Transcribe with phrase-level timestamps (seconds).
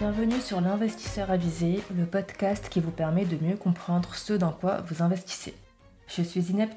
[0.00, 4.80] Bienvenue sur l'Investisseur Avisé, le podcast qui vous permet de mieux comprendre ce dans quoi
[4.82, 5.54] vous investissez.
[6.06, 6.70] Je suis Zineb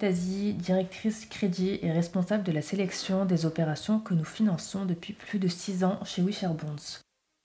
[0.58, 5.48] directrice crédit et responsable de la sélection des opérations que nous finançons depuis plus de
[5.48, 7.00] 6 ans chez Bonds.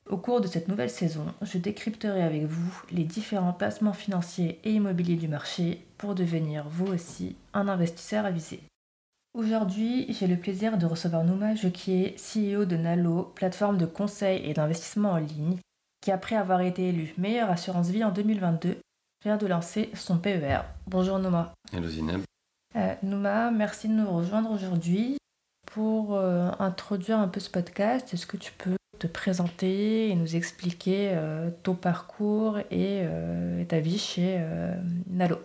[0.08, 4.72] Au cours de cette nouvelle saison, je décrypterai avec vous les différents placements financiers et
[4.72, 8.60] immobiliers du marché pour devenir vous aussi un investisseur avisé.
[9.34, 14.54] Aujourd'hui, j'ai le plaisir de recevoir Nouma Joquier, CEO de Nalo, plateforme de conseil et
[14.54, 15.58] d'investissement en ligne,
[16.06, 18.76] qui après avoir été élu meilleure assurance vie en 2022,
[19.24, 20.60] vient de lancer son PER.
[20.86, 21.52] Bonjour Nouma.
[21.72, 22.20] Hello Zineb.
[22.76, 25.18] Euh, Nouma, merci de nous rejoindre aujourd'hui.
[25.66, 30.36] Pour euh, introduire un peu ce podcast, est-ce que tu peux te présenter et nous
[30.36, 33.04] expliquer euh, ton parcours et
[33.68, 34.40] ta vie chez
[35.08, 35.40] Nalo?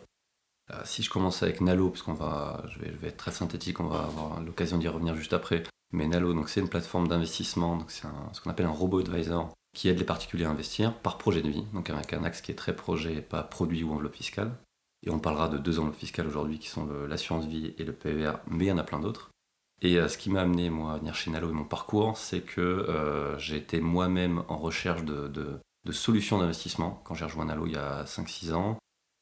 [0.86, 4.04] Si je commence avec Nalo, parce qu'on va, je vais, être très synthétique, on va
[4.04, 5.64] avoir l'occasion d'y revenir juste après.
[5.92, 9.52] Mais Nalo, donc c'est une plateforme d'investissement, donc c'est ce qu'on appelle un robot advisor
[9.74, 12.52] qui aide les particuliers à investir par projet de vie, donc avec un axe qui
[12.52, 14.52] est très projet et pas produit ou enveloppe fiscale.
[15.04, 18.34] Et on parlera de deux enveloppes fiscales aujourd'hui qui sont l'assurance vie et le PER,
[18.48, 19.32] mais il y en a plein d'autres.
[19.82, 22.42] Et euh, ce qui m'a amené moi à venir chez Nalo et mon parcours, c'est
[22.42, 27.66] que euh, j'ai été moi-même en recherche de, de solutions d'investissement quand j'ai rejoint Nalo
[27.66, 28.78] il y a 5-6 ans.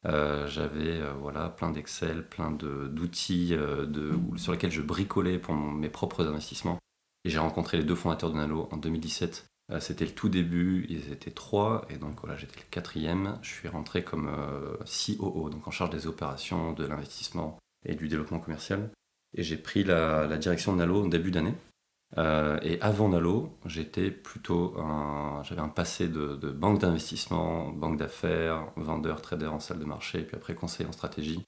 [0.05, 3.85] Euh, j'avais euh, voilà, plein d'Excel, plein d'outils euh,
[4.37, 6.79] sur lesquels je bricolais pour mes propres investissements.
[7.25, 9.45] Et j'ai rencontré les deux fondateurs de Nalo en 2017.
[9.79, 13.37] C'était le tout début, ils étaient trois, et donc voilà, j'étais le quatrième.
[13.43, 14.27] Je suis rentré comme
[14.85, 18.89] COO, donc en charge des opérations, de l'investissement et du développement commercial.
[19.35, 21.53] Et j'ai pris la, direction de Nalo en début d'année.
[22.17, 24.75] Euh, et avant Nalo, j'étais plutôt
[25.43, 30.23] j'avais un passé de, banque d'investissement, banque d'affaires, vendeur, trader en salle de marché, et
[30.23, 31.43] puis après conseiller en stratégie.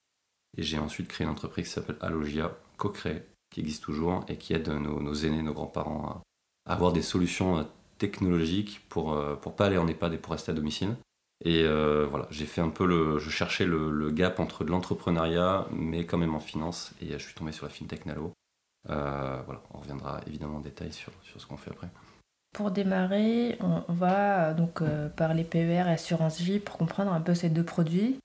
[0.57, 4.53] Et j'ai ensuite créé une entreprise qui s'appelle Alogia, co-créée, qui existe toujours et qui
[4.53, 6.23] aide nos, aînés, nos grands-parents
[6.65, 7.67] à, avoir des solutions
[8.03, 10.95] euh, technologiques pour euh, pas aller en EHPAD et pour rester à domicile.
[11.43, 16.19] Et voilà, j'ai fait un peu le, je cherchais le, gap entre l'entrepreneuriat, mais quand
[16.19, 18.33] même en finance, et je suis tombé sur la fintech Nalo.
[18.89, 21.87] Euh, voilà, on reviendra évidemment en détail sur, ce qu'on fait après.
[22.53, 27.21] Pour démarrer, on, va euh, donc euh, parler PER et assurance vie pour comprendre un
[27.21, 28.19] peu ces deux produits.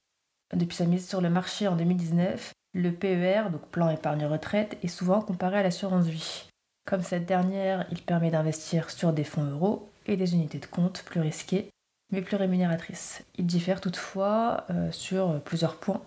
[0.54, 4.88] Depuis sa mise sur le marché en 2019, le PER, donc plan épargne retraite, est
[4.88, 6.48] souvent comparé à l'assurance vie.
[6.86, 11.02] Comme cette dernière, il permet d'investir sur des fonds euros et des unités de compte
[11.04, 11.68] plus risquées,
[12.12, 13.24] mais plus rémunératrices.
[13.36, 16.02] Il diffère toutefois sur plusieurs points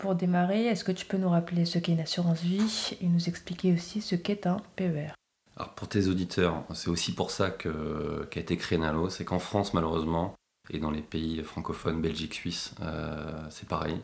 [0.00, 3.28] pour démarrer, est-ce que tu peux nous rappeler ce qu'est une assurance vie et nous
[3.28, 5.12] expliquer aussi ce qu'est un PER
[5.56, 9.74] Alors pour tes auditeurs, c'est aussi pour ça qu'a été créé Nalo, c'est qu'en France
[9.74, 10.34] malheureusement,
[10.70, 14.00] et dans les pays francophones, Belgique, Suisse, euh, c'est pareil.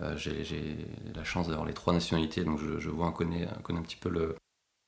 [0.00, 0.76] Euh, j'ai
[1.14, 4.34] la chance d'avoir les trois nationalités, donc je, vois, un connaît, un petit peu le,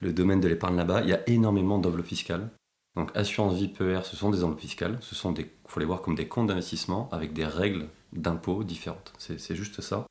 [0.03, 1.03] domaine de l'épargne là-bas.
[1.03, 2.51] Il y a énormément d'enveloppes fiscales.
[2.97, 6.03] Donc assurance vie PER, ce sont des enveloppes fiscales, ce sont des, faut les voir
[6.03, 9.13] comme des comptes d'investissement avec des règles d'impôt différentes.
[9.19, 10.07] C'est juste ça.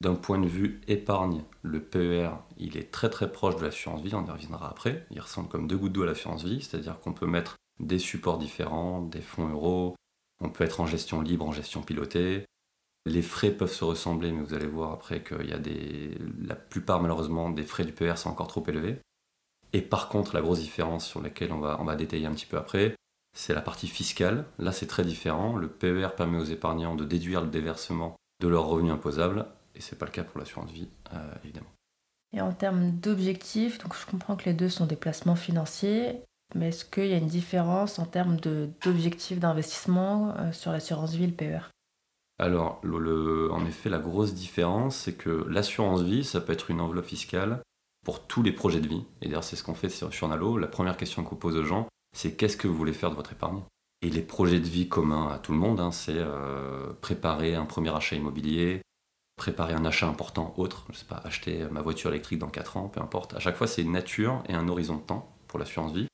[0.00, 4.14] D'un point de vue épargne, le PER, il est très très proche de l'assurance vie,
[4.14, 5.06] on y reviendra après.
[5.10, 8.38] Il ressemble comme deux gouttes d'eau à l'assurance vie, c'est-à-dire qu'on peut mettre des supports
[8.38, 9.94] différents, des fonds euros,
[10.40, 12.46] on peut être en gestion libre, en gestion pilotée.
[13.06, 16.16] Les frais peuvent se ressembler, mais vous allez voir après qu'il y a des.
[16.42, 19.00] La plupart, malheureusement, des frais du PER sont encore trop élevés.
[19.72, 22.46] Et par contre, la grosse différence sur laquelle on va, on va détailler un petit
[22.46, 22.94] peu après,
[23.36, 24.44] c'est la partie fiscale.
[24.58, 25.56] Là, c'est très différent.
[25.56, 29.96] Le PER permet aux épargnants de déduire le déversement de leurs revenus imposables et c'est
[29.96, 31.70] pas le cas pour l'assurance vie, euh, évidemment.
[32.32, 36.20] Et en termes d'objectifs, donc je comprends que les deux sont des placements financiers,
[36.54, 41.24] mais est-ce qu'il y a une différence en termes d'objectifs d'investissement euh, sur l'assurance vie
[41.24, 41.60] et le PER
[42.38, 46.80] Alors, le, en effet, la grosse différence, c'est que l'assurance vie, ça peut être une
[46.80, 47.62] enveloppe fiscale
[48.10, 49.04] pour tous les projets de vie.
[49.22, 50.58] Et d'ailleurs, c'est ce qu'on fait sur, Nalo.
[50.58, 53.30] La première question qu'on pose aux gens, c'est qu'est-ce que vous voulez faire de votre
[53.30, 53.60] épargne?
[54.02, 57.66] Et les projets de vie communs à tout le monde, hein, c'est euh, préparer un
[57.66, 58.82] premier achat immobilier,
[59.36, 62.88] préparer un achat important autre, je sais pas, acheter ma voiture électrique dans 4 ans,
[62.88, 63.34] peu importe.
[63.34, 66.08] À chaque fois, c'est une nature et un horizon de temps pour l'assurance vie.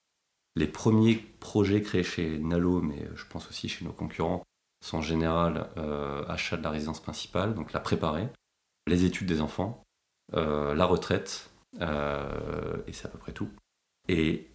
[0.55, 4.43] Les premiers projets créés chez Nalo, mais je pense aussi chez nos concurrents,
[4.85, 8.29] sont en général euh, achat de la résidence principale, donc la préparer,
[8.87, 9.83] les études des enfants,
[10.35, 13.51] euh, la retraite, et c'est à peu près tout.
[14.09, 14.49] Et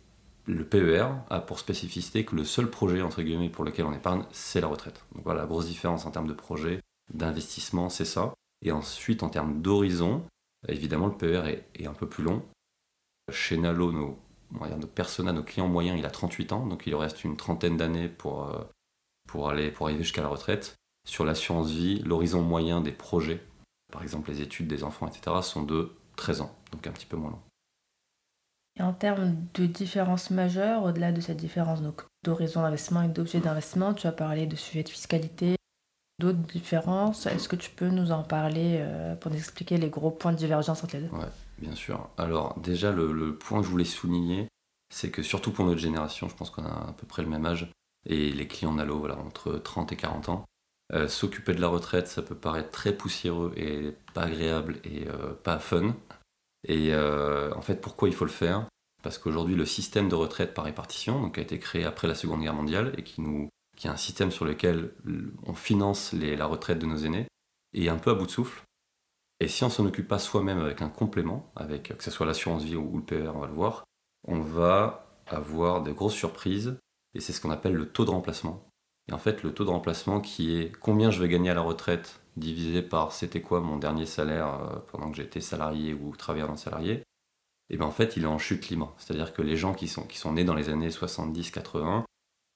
[0.45, 4.23] le PER a pour spécificité que le seul projet entre guillemets pour lequel on épargne,
[4.31, 5.03] c'est la retraite.
[5.13, 6.81] Donc voilà, la grosse différence en termes de projet,
[7.13, 8.33] d'investissement, c'est ça.
[8.63, 10.23] Et ensuite, en termes d'horizon,
[10.67, 12.43] évidemment, le PER est, un peu plus long.
[13.31, 14.19] Chez Nalo, nos,
[14.51, 18.09] nos persona, nos clients moyens, il a 38 ans, donc il reste une trentaine d'années
[18.09, 18.63] pour, euh,
[19.27, 20.75] pour, aller, pour arriver jusqu'à la retraite.
[21.07, 23.43] Sur l'assurance vie, l'horizon moyen des projets,
[23.91, 27.17] par exemple les études des enfants, etc., sont de 13 ans, donc un petit peu
[27.17, 27.39] moins long.
[28.79, 31.81] Et en termes de différence majeure, au-delà de cette différence
[32.23, 33.93] d'horizon d'investissement et d'objet d'investissement.
[33.93, 35.55] Tu as parlé de sujets de fiscalité,
[36.19, 37.25] d'autres différences.
[37.25, 40.37] Est-ce que tu peux nous en parler euh, pour nous expliquer les gros points de
[40.37, 41.15] divergence entre les deux?
[41.15, 41.27] Ouais,
[41.59, 42.09] bien sûr.
[42.17, 44.47] Alors déjà, le, point que je voulais souligner,
[44.93, 47.45] c'est que surtout pour notre génération, je pense qu'on a à peu près le même
[47.45, 47.71] âge,
[48.05, 50.45] et les clients Nalo, voilà, entre 30 et 40 ans,
[50.93, 55.33] euh, s'occuper de la retraite, ça peut paraître très poussiéreux et pas agréable et euh,
[55.33, 55.95] pas fun.
[56.67, 58.67] Et en fait, pourquoi il faut le faire?
[59.01, 62.41] Parce qu'aujourd'hui, le système de retraite par répartition, donc, a été créé après la Seconde
[62.41, 63.49] Guerre mondiale et qui nous
[63.81, 64.93] qui est un système sur lequel
[65.47, 67.25] on finance la retraite de nos aînés,
[67.73, 68.61] est un peu à bout de souffle.
[69.39, 72.63] Et si on s'en occupe pas soi-même avec un complément, avec que ce soit l'assurance
[72.63, 73.83] vie ou le PER, on va le voir,
[74.27, 76.77] on va avoir de grosses surprises,
[77.15, 78.70] et c'est ce qu'on appelle le taux de remplacement.
[79.09, 81.61] Et en fait, le taux de remplacement qui est combien je vais gagner à la
[81.61, 86.47] retraite divisé par c'était quoi mon dernier salaire euh, pendant que j'étais salarié ou travailleur
[86.47, 87.03] non salarié,
[87.71, 88.93] et bien en fait, il est en chute libre.
[88.97, 92.03] C'est-à-dire que les gens qui sont, qui sont nés dans les années 70-80,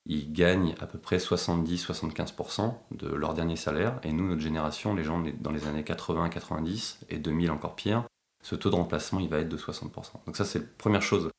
[0.07, 4.00] ils gagnent à peu près 70-75% de leur dernier salaire.
[4.03, 8.03] Et nous, notre génération, les gens dans les années 80-90 et 2000 encore pire,
[8.44, 10.25] ce taux de remplacement, il va être de 60%.
[10.25, 11.30] Donc ça, c'est la première chose.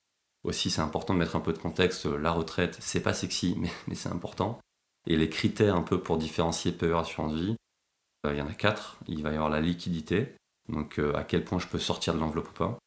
[0.43, 2.07] Aussi, c'est important de mettre un peu de contexte.
[2.07, 3.57] La retraite, c'est pas sexy,
[3.87, 4.59] mais, c'est important.
[5.07, 7.57] Et les critères un peu pour différencier PER assurance vie,
[8.27, 8.99] euh, il y en a quatre.
[9.07, 10.35] Il va y avoir la liquidité,
[10.69, 12.79] donc euh, à quel point je peux sortir de l'enveloppe ou pas.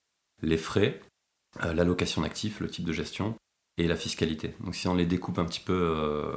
[0.42, 1.02] Les frais,
[1.64, 3.36] euh, l'allocation d'actifs, le type de gestion,
[3.78, 4.56] et la fiscalité.
[4.60, 6.36] Donc si on les découpe un petit peu,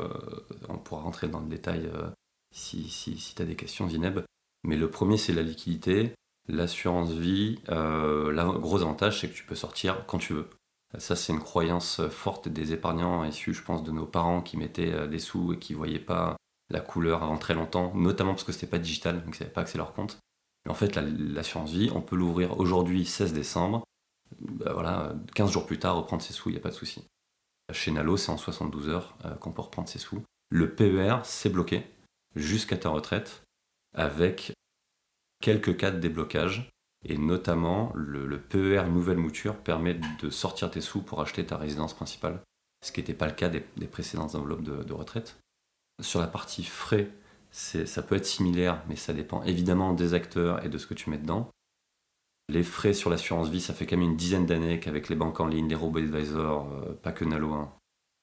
[0.68, 2.08] on pourra rentrer dans le détail euh,
[2.54, 4.20] si, si, tu as des questions, Zineb.
[4.62, 6.12] Mais le premier, c'est la liquidité.
[6.48, 10.48] L'assurance vie, le gros avantage, c'est que tu peux sortir quand tu veux.
[10.98, 15.08] Ça, c'est une croyance forte des épargnants issus, je pense, de nos parents qui mettaient
[15.08, 16.36] des sous et qui ne voyaient pas
[16.70, 19.50] la couleur avant très longtemps, notamment parce que c'était pas digital, donc ils ne savaient
[19.50, 20.18] pas que c'est leur compte.
[20.64, 23.84] Mais en fait, l'assurance vie, on peut l'ouvrir aujourd'hui, 16 décembre.
[24.40, 27.04] Bah voilà, 15 jours plus tard, reprendre ses sous, il n'y a pas de souci.
[27.72, 30.22] Chez Nalo, c'est en 72 heures euh, qu'on peut reprendre ses sous.
[30.50, 31.86] Le PER, c'est bloqué
[32.34, 33.42] jusqu'à ta retraite
[33.94, 34.52] avec
[35.40, 36.70] quelques cas de déblocage.
[37.04, 41.94] Et notamment, le, PER nouvelle mouture permet de sortir tes sous pour acheter ta résidence
[41.94, 42.40] principale,
[42.84, 45.38] ce qui n'était pas le cas des, précédentes enveloppes de, retraite.
[46.00, 47.10] Sur la partie frais,
[47.50, 51.10] ça peut être similaire, mais ça dépend évidemment des acteurs et de ce que tu
[51.10, 51.50] mets dedans.
[52.48, 55.40] Les frais sur l'assurance vie, ça fait quand même une dizaine d'années qu'avec les banques
[55.40, 57.72] en ligne, les robots advisors, euh, pas que Nalo, hein,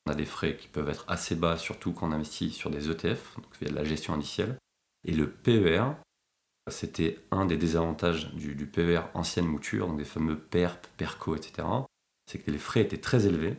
[0.06, 2.90] on a des frais qui peuvent être assez bas, surtout quand on investit sur des
[2.90, 4.58] ETF, donc via de la gestion indicielle.
[5.06, 5.84] Et le PER,
[6.70, 11.68] c'était un des désavantages du, PER ancienne mouture, donc des fameux PERP, PERCO, etc.
[12.26, 13.58] C'est que les frais étaient très élevés.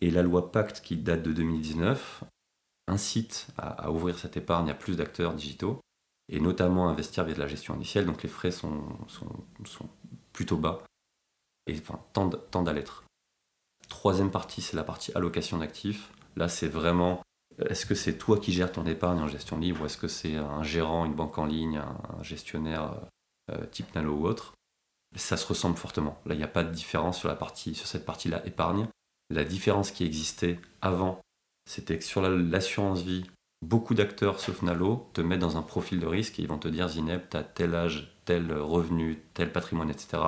[0.00, 2.24] Et la loi Pacte, qui date de 2019,
[2.86, 5.80] incite à ouvrir cette épargne à plus d'acteurs digitaux
[6.28, 8.06] et notamment investir via de la gestion indicielle.
[8.06, 9.88] Donc les frais sont, sont,
[10.32, 10.82] plutôt bas
[11.66, 13.04] et enfin, tendent, à l'être.
[13.88, 16.12] Troisième partie, c'est la partie allocation d'actifs.
[16.36, 17.22] Là, c'est vraiment
[17.66, 20.36] est-ce que c'est toi qui gères ton épargne en gestion libre ou est-ce que c'est
[20.36, 22.94] un gérant, une banque en ligne, un gestionnaire
[23.50, 24.54] euh, type Nalo ou autre?
[25.16, 26.20] Ça se ressemble fortement.
[26.26, 27.36] Là, il n'y a pas de différence sur,
[27.86, 28.86] cette partie-là épargne.
[29.30, 31.20] La différence qui existait avant,
[31.68, 33.24] c'était que sur l'assurance vie,
[33.62, 36.68] beaucoup d'acteurs, sauf Nalo, te mettent dans un profil de risque et ils vont te
[36.68, 40.22] dire Zineb, tu as tel âge, tel revenu, tel patrimoine, etc.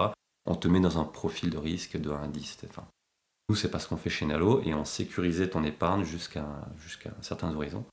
[0.47, 2.59] On te met dans un profil de risque de 1 à 10.
[2.69, 2.87] Enfin,
[3.51, 6.47] nous, c'est pas ce qu'on fait chez Nalo et on sécurisait ton épargne jusqu'à
[6.79, 7.85] jusqu'à certains horizons.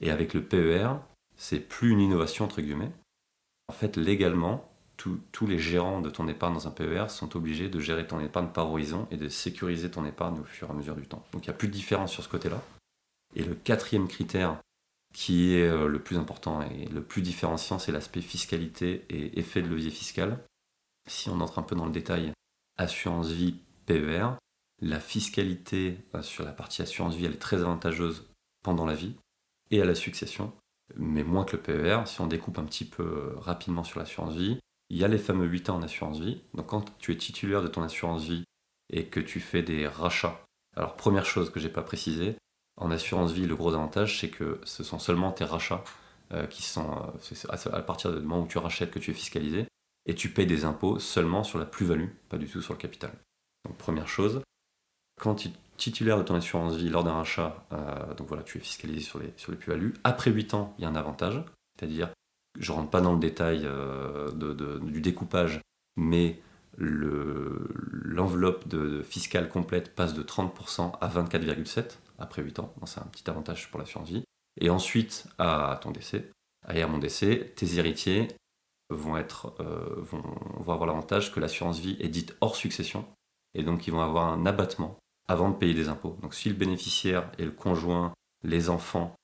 [0.00, 0.92] Et avec le PER,
[1.36, 2.92] c'est plus une innovation entre guillemets.
[3.66, 7.80] En fait, légalement, tous les gérants de ton épargne dans un PER sont obligés de
[7.80, 10.94] gérer ton épargne par horizon et de sécuriser ton épargne au fur et à mesure
[10.94, 11.24] du temps.
[11.32, 12.62] Donc il n'y a plus de différence sur ce côté-là.
[13.34, 14.60] Et le quatrième critère
[15.12, 19.60] qui est euh, le plus important et le plus différenciant, c'est l'aspect fiscalité et effet
[19.60, 20.38] de levier fiscal.
[21.08, 22.32] Si on entre un peu dans le détail,
[22.78, 24.36] assurance vie, PER,
[24.80, 28.28] la fiscalité euh, sur la partie assurance vie, elle est très avantageuse
[28.62, 29.14] pendant la vie
[29.70, 30.52] et à la succession,
[30.96, 32.02] mais moins que le PER.
[32.06, 34.58] Si on découpe un petit peu euh, rapidement sur l'assurance vie,
[34.88, 36.42] il y a les fameux 8 ans en assurance vie.
[36.54, 38.44] Donc quand tu es titulaire de ton assurance vie
[38.92, 40.44] et que tu fais des rachats,
[40.76, 42.36] alors première chose que j'ai pas précisé,
[42.76, 45.84] en assurance vie, le gros avantage, c'est que ce sont seulement tes rachats
[46.32, 49.66] euh, qui sont, euh, à partir du moment où tu rachètes que tu es fiscalisé,
[50.06, 53.12] et tu payes des impôts seulement sur la plus-value, pas du tout sur le capital.
[53.66, 54.40] Donc première chose,
[55.20, 58.60] quand tu titulaire de ton assurance vie lors d'un rachat, euh, donc voilà, tu es
[58.60, 59.94] fiscalisé sur les, sur les plus-values.
[60.04, 61.42] Après 8 ans, il y a un avantage,
[61.78, 62.10] c'est-à-dire,
[62.58, 63.66] je ne rentre pas dans le détail
[64.82, 65.60] du découpage,
[65.96, 66.38] mais
[66.76, 68.64] l'enveloppe
[69.04, 72.74] fiscale complète passe de 30% à 24,7% après 8 ans.
[72.84, 74.24] C'est un petit avantage pour l'assurance vie.
[74.60, 76.30] Et ensuite, à ton décès,
[76.66, 78.28] à mon décès, tes héritiers
[78.90, 80.22] vont, être, euh, vont,
[80.58, 83.06] avoir l'avantage que l'assurance vie est dite hors succession.
[83.54, 84.98] Et donc, ils vont avoir un abattement
[85.30, 86.16] avant de payer des impôts.
[86.22, 89.14] Donc si le bénéficiaire est le conjoint, les enfants,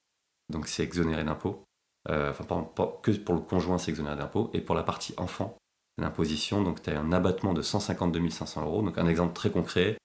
[0.52, 1.64] donc c'est exonéré d'impôts.
[2.08, 2.70] Euh, enfin,
[3.02, 4.48] que pour le conjoint, c'est exonéré d'impôts.
[4.54, 5.58] Et pour la partie enfant,
[5.98, 8.82] l'imposition, donc tu as un abattement de 152 500 euros.
[8.82, 9.98] Donc un exemple très concret,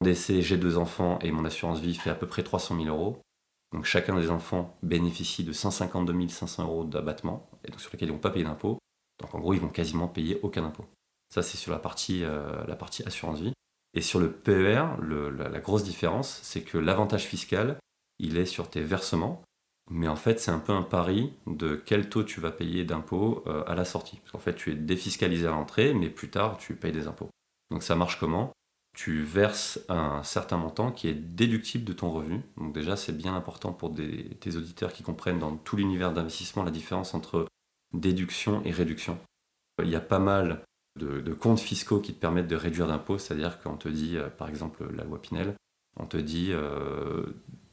[0.00, 3.18] décès, j'ai deux enfants et mon assurance vie fait à peu près 300 000 euros.
[3.72, 8.12] Donc chacun des enfants bénéficie de 152 500 euros d'abattement, et donc sur lesquels ils
[8.12, 8.78] ne vont pas payer d'impôts.
[9.20, 10.84] Donc en gros, ils vont quasiment payer aucun impôt.
[11.34, 13.54] Ça, c'est sur la partie, euh, la partie assurance vie.
[13.94, 17.76] Et sur le PER, la, grosse différence, c'est que l'avantage fiscal,
[18.18, 19.42] il est sur tes versements.
[19.90, 23.42] Mais en fait, c'est un peu un pari de quel taux tu vas payer d'impôts
[23.46, 24.18] euh, à la sortie.
[24.18, 27.28] Parce qu'en fait, tu es défiscalisé à l'entrée, mais plus tard, tu payes des impôts.
[27.70, 28.52] Donc ça marche comment?
[28.96, 32.42] Tu verses un certain montant qui est déductible de ton revenu.
[32.56, 36.70] Donc déjà, c'est bien important pour tes auditeurs qui comprennent dans tout l'univers d'investissement la
[36.70, 37.46] différence entre
[37.92, 39.18] déduction et réduction.
[39.82, 40.62] Il y a pas mal
[40.98, 44.48] de, comptes fiscaux qui te permettent de réduire d'impôts, c'est-à-dire qu'on te dit, euh, par
[44.48, 45.54] exemple, la loi Pinel,
[45.96, 47.24] on te dit euh,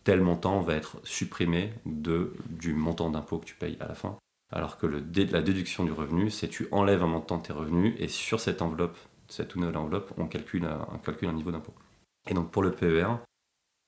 [0.03, 4.17] tel montant va être supprimé de, du montant d'impôt que tu payes à la fin.
[4.51, 8.07] Alors que la déduction du revenu, c'est tu enlèves un montant de tes revenus et
[8.07, 8.97] sur cette enveloppe,
[9.27, 11.73] cette nouvelle enveloppe, on calcule un, on calcule un niveau d'impôt.
[12.27, 13.07] Et donc pour le PER,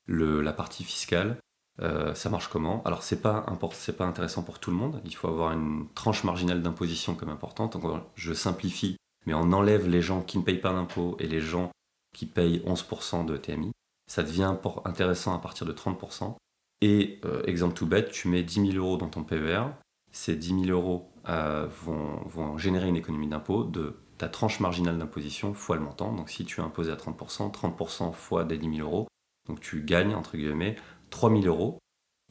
[0.08, 1.38] la partie fiscale,
[1.82, 2.84] euh, ça marche comment?
[2.84, 5.02] Alors c'est pas c'est pas intéressant pour tout le monde.
[5.06, 7.74] Il faut avoir une tranche marginale d'imposition comme importante.
[7.74, 11.42] Donc je simplifie mais on enlève les gens qui ne payent pas d'impôts et les
[11.42, 11.72] gens
[12.14, 13.72] qui payent 11% de TMI,
[14.08, 16.36] ça devient intéressant à partir de 30%.
[16.82, 19.66] Et euh, exemple tout bête, tu mets 10 000 euros dans ton PER,
[20.12, 25.54] ces 10 000 euros euh, vont, générer une économie d'impôt de ta tranche marginale d'imposition
[25.54, 26.14] fois le montant.
[26.14, 29.08] Donc si tu es imposé à 30%, 30% fois des 10 000 euros,
[29.48, 30.76] donc tu gagnes entre guillemets
[31.12, 31.78] 3 000 euros.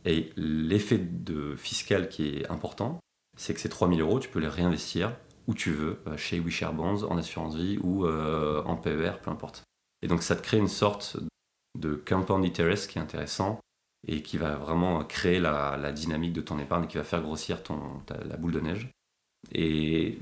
[0.05, 1.01] Et l'effet
[1.57, 3.01] fiscal qui est important,
[3.37, 5.15] c'est que ces 3 000 euros, tu peux les réinvestir
[5.50, 9.33] où tu veux, euh, chez WeShare Bonds, en assurance vie ou euh, en PER, peu
[9.33, 9.64] importe.
[10.00, 11.16] Et donc ça te crée une sorte
[11.76, 13.59] de compound interest qui est intéressant
[14.07, 17.64] et qui va vraiment créer la, dynamique de ton épargne et qui va faire grossir
[17.64, 17.80] ton,
[18.25, 18.90] la boule de neige.
[19.52, 20.21] Et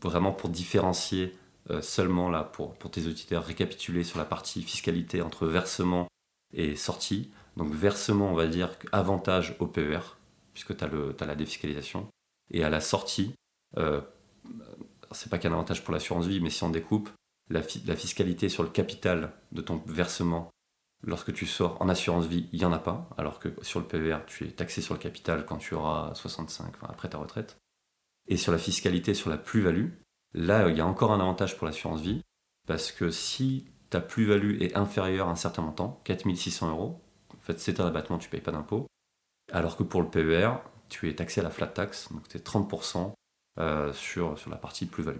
[0.00, 1.36] vraiment pour différencier
[1.70, 6.06] euh, seulement là, pour, pour tes auditeurs, récapituler sur la partie fiscalité entre versement
[6.54, 7.32] et sortie.
[7.56, 9.98] Donc versement, on va dire avantage au PER,
[10.54, 12.06] puisque tu as, as, la défiscalisation.
[12.52, 13.34] Et à la sortie,
[15.12, 17.10] c'est pas qu'un avantage pour l'assurance vie, mais si on découpe
[17.50, 20.50] la, fiscalité sur le capital de ton versement
[21.02, 23.86] lorsque tu sors en assurance vie, il n'y en a pas, alors que sur le
[23.86, 27.56] PER, tu es taxé sur le capital quand tu auras 65, après ta retraite.
[28.26, 29.90] Et sur la fiscalité sur la plus-value,
[30.34, 32.22] là, il y a encore un avantage pour l'assurance vie,
[32.66, 37.00] parce que si ta plus-value est inférieure à un certain montant, 4600 euros,
[37.34, 38.86] en fait, c'est un abattement, tu ne payes pas d'impôt,
[39.52, 40.50] alors que pour le PER,
[40.88, 43.12] tu es taxé à la flat tax, donc tu es 30%
[43.58, 45.16] euh, sur, sur la partie plus-value.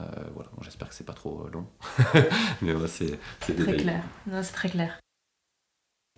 [0.00, 1.66] Euh, voilà, j'espère que c'est pas trop euh, long.
[2.62, 4.02] Mais c'est très clair.
[4.42, 4.98] c'est très clair.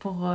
[0.01, 0.31] Pour,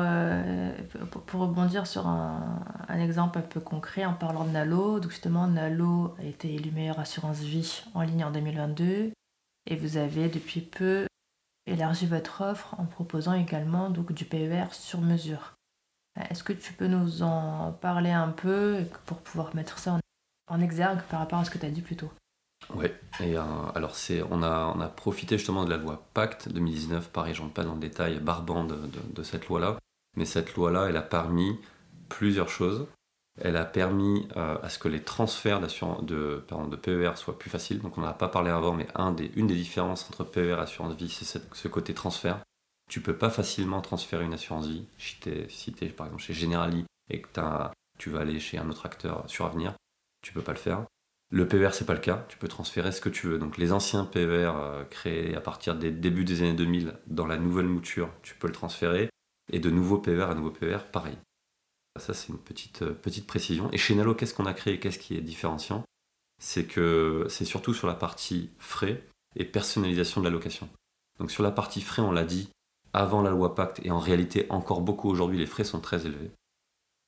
[1.26, 5.48] pour, rebondir sur un, un, exemple un peu concret en parlant de Nalo, donc justement
[5.48, 9.14] Nalo a été élu meilleure assurance vie en ligne en 2022
[9.66, 11.08] et vous avez depuis peu
[11.66, 15.54] élargi votre offre en proposant également donc du PER sur mesure.
[16.30, 20.00] Est-ce que tu peux nous en parler un peu pour pouvoir mettre ça en
[20.48, 22.12] en exergue par rapport à ce que tu as dit plus tôt.
[22.76, 22.88] Oui,
[23.20, 23.42] et euh,
[23.76, 27.54] alors c'est, on, a, a profité justement de la loi Pacte 2019, pareil, je rentre
[27.54, 29.78] pas dans le détail barbant de, cette loi-là,
[30.16, 31.60] mais cette loi-là, elle a permis
[32.10, 32.88] plusieurs choses.
[33.42, 37.82] Elle a permis euh, à ce que les transferts de, de PER soient plus faciles.
[37.82, 38.88] Donc on n'en a pas parlé avant, mais
[39.36, 42.40] une des différences entre PER et assurance vie, c'est ce côté transfert.
[42.92, 46.86] Tu peux pas facilement transférer une assurance vie si tu es, par exemple chez Generali
[47.10, 47.28] et que
[47.98, 49.74] tu vas aller chez un autre acteur sur Avenir
[50.24, 50.86] tu peux pas le faire.
[51.30, 53.38] Le PER, c'est pas le cas, tu peux transférer ce que tu veux.
[53.38, 57.38] Donc les anciens PER euh, créés à partir des débuts des années 2000 dans la
[57.38, 59.10] nouvelle mouture, tu peux le transférer.
[59.52, 61.18] Et de nouveaux PER à nouveaux PER, pareil.
[62.00, 63.70] Ça, c'est une petite, euh, petite précision.
[63.72, 65.84] Et chez Nalo, qu'est-ce qu'on a créé Qu'est-ce qui est différenciant?
[66.42, 69.04] C'est que c'est surtout sur la partie frais
[69.36, 70.70] et personnalisation de la location.
[71.20, 72.50] Donc sur la partie frais, on l'a dit
[72.94, 76.32] avant la loi Pacte, et en réalité encore beaucoup aujourd'hui, les frais sont très élevés.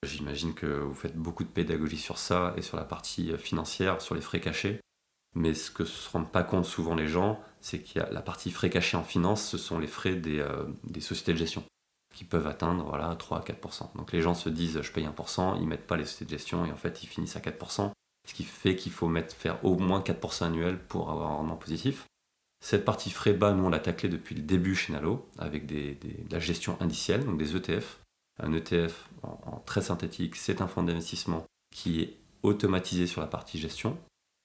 [0.05, 4.01] J'imagine que vous faites beaucoup de pédagogie sur ça et sur la partie euh, financière,
[4.01, 4.79] sur les frais cachés.
[5.33, 8.21] Mais ce que se rendent pas compte souvent les gens, c'est qu'il y a la
[8.21, 10.65] partie frais cachés en finance, ce sont les frais des, euh,
[11.01, 11.63] sociétés de gestion
[12.13, 13.89] qui peuvent atteindre voilà, 3 à 4%.
[13.95, 16.65] Donc les gens se disent je paye 1%, ils mettent pas les sociétés de gestion
[16.65, 17.91] et en fait ils finissent à 4%,
[18.25, 21.57] ce qui fait qu'il faut mettre, faire au moins 4% annuel pour avoir un rendement
[21.57, 22.05] positif.
[22.63, 25.97] Cette partie frais bas, nous on l'a taclé depuis le début chez Nalo avec de
[26.31, 27.99] la gestion indicielle, donc des ETF
[28.39, 33.59] un ETF en, très synthétique, c'est un fonds d'investissement qui est automatisé sur la partie
[33.59, 33.97] gestion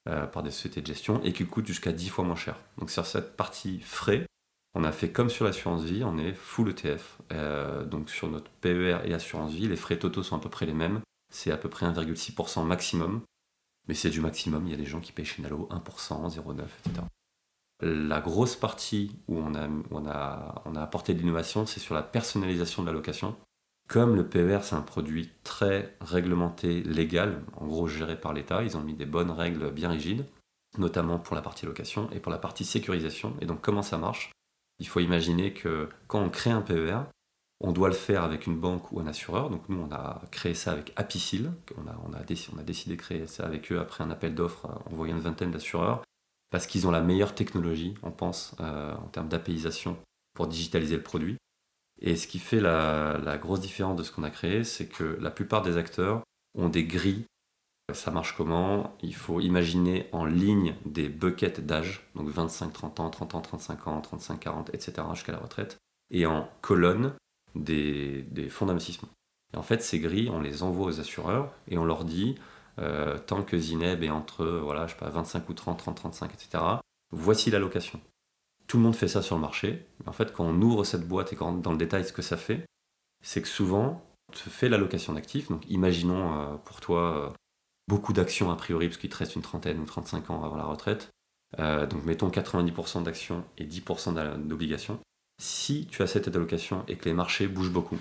[0.08, 2.56] euh, par des sociétés de gestion et qui coûte jusqu'à 10 fois moins cher.
[2.78, 4.26] Donc sur cette partie frais,
[4.74, 7.18] On a fait comme sur l'assurance vie, on est full ETF.
[7.32, 10.64] Euh, donc sur notre PER et assurance vie, les frais totaux sont à peu près
[10.64, 11.00] les mêmes.
[11.32, 13.22] C'est à peu près 1,6% maximum.
[13.88, 16.62] Mais c'est du maximum, il y a des gens qui payent chez Nalo 1%, 0,9%,
[16.86, 17.02] etc.
[17.82, 22.82] La grosse partie où on a, on a, apporté de l'innovation, c'est sur la personnalisation
[22.82, 23.36] de l'allocation.
[23.90, 28.76] Comme le PER, c'est un produit très réglementé, légal, en gros géré par l'État, ils
[28.76, 30.24] ont mis des bonnes règles bien rigides,
[30.78, 33.34] notamment pour la partie location et pour la partie sécurisation.
[33.40, 34.30] Et donc comment ça marche?
[34.78, 37.00] Il faut imaginer que quand on crée un PER,
[37.58, 39.50] on doit le faire avec une banque ou un assureur.
[39.50, 41.50] Donc nous, on a créé ça avec Apicil.
[41.76, 45.22] On a, décidé, de créer ça avec eux après un appel d'offres en voyant une
[45.22, 46.04] vingtaine d'assureurs
[46.50, 49.96] parce qu'ils ont la meilleure technologie, on pense, euh, en termes d'apéisation
[50.34, 51.36] pour digitaliser le produit.
[52.00, 55.30] Et ce qui fait la, grosse différence de ce qu'on a créé, c'est que la
[55.30, 56.22] plupart des acteurs
[56.56, 57.24] ont des grilles.
[57.92, 58.96] Ça marche comment?
[59.02, 63.86] Il faut imaginer en ligne des buckets d'âge, donc 25, 30 ans, 30 ans, 35
[63.88, 65.78] ans, 35, 40, etc., jusqu'à la retraite,
[66.10, 67.14] et en colonne
[67.54, 69.08] des, fonds d'investissement.
[69.52, 72.36] Et en fait, ces grilles, on les envoie aux assureurs et on leur dit
[72.78, 76.32] euh, tant que Zineb est entre voilà, je sais pas, 25 ou 30, 30, 35,
[76.32, 76.64] etc.,
[77.10, 78.00] voici l'allocation.
[78.70, 79.84] Tout le monde fait ça sur le marché.
[80.06, 82.12] En fait, quand on ouvre cette boîte et quand on rentre dans le détail ce
[82.12, 82.64] que ça fait,
[83.20, 85.48] c'est que souvent, on te fait l'allocation d'actifs.
[85.48, 87.30] Donc imaginons euh, pour toi euh,
[87.88, 90.66] beaucoup d'actions a priori, parce qu'il te reste une trentaine ou 35 ans avant la
[90.66, 91.10] retraite.
[91.58, 95.00] donc mettons 90% d'actions et 10% d'obligations.
[95.42, 97.98] Si tu as cette allocation et que les marchés bougent beaucoup,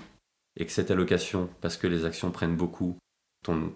[0.56, 2.96] et que cette allocation, parce que les actions prennent beaucoup,
[3.42, 3.72] ton,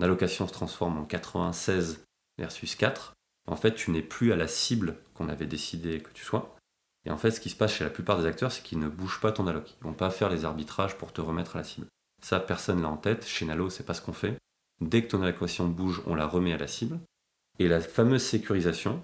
[0.00, 2.04] allocation se transforme en 96
[2.38, 3.12] versus 4,
[3.46, 6.56] en fait, tu n'es plus à la cible qu'on avait décidé que tu sois.
[7.04, 8.88] Et en fait, ce qui se passe chez la plupart des acteurs, c'est qu'ils ne
[8.88, 9.74] bougent pas ton alloc.
[9.80, 11.86] Ils vont pas faire les arbitrages pour te remettre à la cible.
[12.22, 13.24] Ça, personne l'a en tête.
[13.24, 14.36] Chez Nalo, c'est pas ce qu'on fait.
[14.80, 16.98] Dès que ton allocation bouge, on la remet à la cible.
[17.58, 19.02] Et la fameuse sécurisation,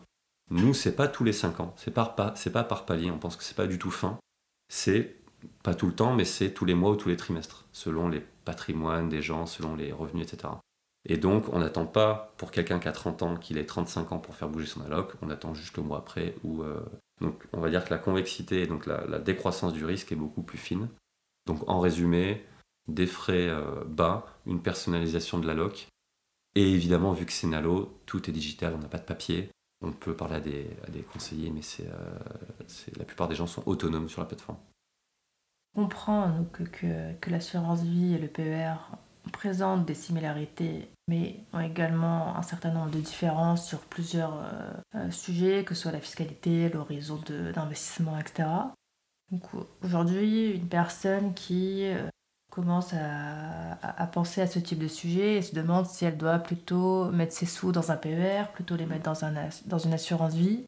[0.51, 1.75] nous, c'est pas tous les 5 ans.
[1.77, 3.11] C'est pas, pas par palier.
[3.11, 4.19] On pense que c'est pas du tout fin.
[4.69, 5.17] C'est
[5.63, 8.21] pas tout le temps, mais c'est tous les mois ou tous les trimestres, selon les
[8.45, 10.55] patrimoines des gens, selon les revenus, etc.
[11.05, 14.19] Et donc, on n'attend pas pour quelqu'un qui a 30 ans qu'il ait 35 ans
[14.19, 16.37] pour faire bouger son alloc, on attend juste le mois après.
[16.45, 16.81] Où, euh,
[17.21, 20.43] Donc, on va dire que la convexité et donc la, décroissance du risque est beaucoup
[20.43, 20.89] plus fine.
[21.47, 22.45] Donc, en résumé,
[22.87, 25.89] des frais euh, bas, une personnalisation de l'alloc.
[26.55, 29.51] Et évidemment, vu que c'est Nalo, tout est digital, on n'a pas de papier.
[29.85, 34.09] On peut parler à des, conseillers, mais c'est, euh, la plupart des gens sont autonomes
[34.09, 34.59] sur la plateforme
[35.75, 38.75] comprend donc, que, l'assurance vie et le PER
[39.33, 45.11] présentent des similarités, mais ont également un certain nombre de différences sur plusieurs euh, euh,
[45.11, 47.21] sujets, que ce soit la fiscalité, l'horizon
[47.55, 48.49] d'investissement, etc.
[49.83, 52.07] Aujourd'hui, une personne qui euh,
[52.51, 57.11] commence à, penser à ce type de sujet et se demande si elle doit plutôt
[57.11, 59.33] mettre ses sous dans un PER, plutôt les mettre dans, un,
[59.67, 60.67] dans une assurance vie.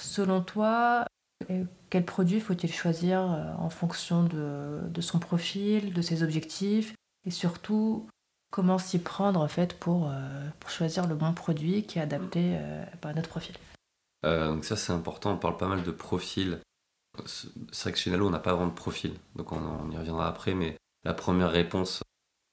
[0.00, 1.04] Selon toi,
[1.90, 3.20] quel produit faut-il choisir
[3.58, 6.94] en fonction de, son profil, de ses objectifs
[7.26, 8.08] et surtout
[8.50, 12.56] comment s'y prendre en fait pour, euh, pour choisir le bon produit qui est adapté
[12.56, 13.54] euh, à notre profil.
[14.22, 16.60] donc ça c'est important, on parle pas mal de profil.
[17.26, 20.28] C'est vrai que chez Nalo on n'a pas vraiment de profil, donc on, y reviendra
[20.28, 22.02] après, mais la première réponse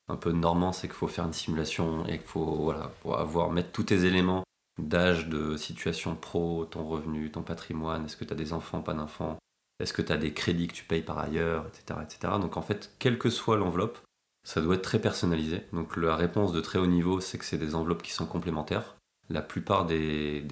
[0.08, 3.72] un peu normand c'est qu'il faut faire une simulation et qu'il faut voilà, avoir, mettre
[3.72, 4.44] tous tes éléments
[4.78, 8.94] d'âge, de situation pro, ton revenu, ton patrimoine, est-ce que tu as des enfants, pas
[8.94, 9.38] d'enfants,
[9.80, 12.34] est-ce que tu as des crédits que tu payes par ailleurs, etc., etc.
[12.40, 14.00] Donc en fait, quelle que soit l'enveloppe,
[14.46, 15.64] ça doit être très personnalisé.
[15.74, 18.96] Donc la réponse de très haut niveau, c'est que c'est des enveloppes qui sont complémentaires.
[19.30, 20.44] La plupart des,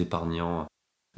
[0.00, 0.66] épargnants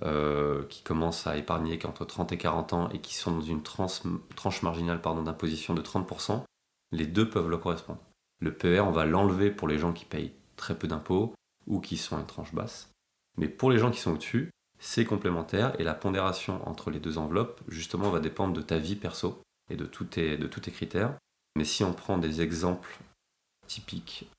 [0.02, 3.40] euh, qui commencent à épargner qui entre 30 et 40 ans et qui sont dans
[3.40, 6.44] une tranche, marginale d'imposition de 30%,
[6.92, 8.00] les deux peuvent le correspondre.
[8.40, 11.34] Le PER, on va l'enlever pour les gens qui payent très peu d'impôts
[11.66, 12.92] ou qui sont à une tranche basse.
[13.36, 17.18] Mais pour les gens qui sont au-dessus, c'est complémentaire et la pondération entre les deux
[17.18, 19.40] enveloppes, justement, va dépendre de ta vie perso
[19.70, 21.18] et de tous tes critères.
[21.56, 22.98] Mais si on prend des exemples
[23.66, 24.30] typiques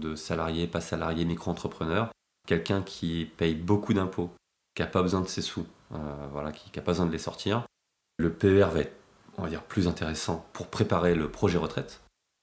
[0.00, 2.10] de salariés, pas salariés, micro-entrepreneurs,
[2.46, 4.30] quelqu'un qui paye beaucoup d'impôts,
[4.74, 7.18] qui n'a pas besoin de ses sous, euh, voilà, qui n'a pas besoin de les
[7.18, 7.66] sortir,
[8.16, 8.96] le PER va être,
[9.36, 12.00] on va dire, plus intéressant pour préparer le projet retraite,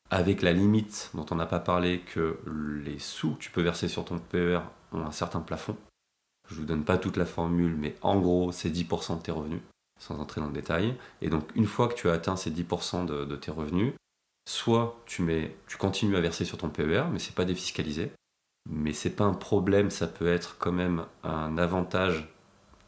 [0.09, 2.39] avec la limite dont on n'a pas parlé que
[2.83, 5.77] les sous que tu peux verser sur ton PER ont un certain plafond.
[6.49, 9.31] Je ne vous donne pas toute la formule, mais en gros, c'est 10% de tes
[9.31, 9.61] revenus,
[9.99, 10.95] sans entrer dans le détail.
[11.21, 13.93] Et donc, une fois que tu as atteint ces 10% de, tes revenus,
[14.49, 18.11] soit tu, mets, continues à verser sur ton PER, mais c'est pas défiscalisé.
[18.69, 22.27] Mais c'est pas un problème, ça peut être quand même un avantage.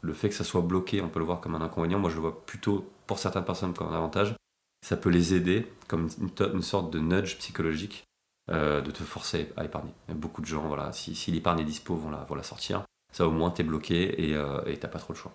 [0.00, 1.98] Le fait que ça soit bloqué, on peut le voir comme un inconvénient.
[1.98, 4.36] Moi, je le vois plutôt pour certaines personnes comme un avantage
[4.82, 8.04] ça peut les aider comme une, sorte de nudge psychologique
[8.50, 9.92] euh, de te forcer à épargner.
[10.08, 12.84] beaucoup de gens, voilà, si, l'épargne est dispo, vont la, vont la sortir.
[13.12, 15.32] Ça au moins t'es bloqué et euh, t'as pas trop le choix.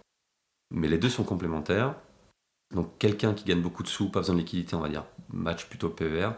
[0.71, 1.95] Mais les deux sont complémentaires.
[2.73, 5.67] Donc quelqu'un qui gagne beaucoup de sous, pas besoin de liquidité, on va dire match
[5.67, 6.31] plutôt PER.